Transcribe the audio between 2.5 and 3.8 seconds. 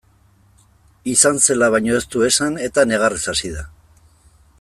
eta negarrez hasi da.